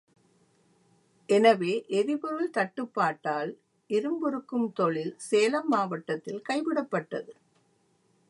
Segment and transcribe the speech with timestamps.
[1.29, 3.51] எனவே எரிபொருள் தட்டுப்பாட்டால்
[3.89, 7.31] இரும்புருக்கும் தொழில் சேலம் மாவட்டத்தில் கைவிடப் பட்டது.